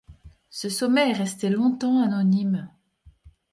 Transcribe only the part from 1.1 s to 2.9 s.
est resté longtemps anonyme.